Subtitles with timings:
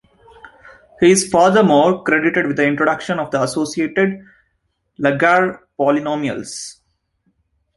[0.99, 4.25] He is furthermore credited with the introduction of the associated
[4.97, 6.79] Laguerre polynomials.